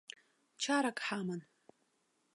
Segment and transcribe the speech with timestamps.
[0.61, 1.41] Чарак ҳаман.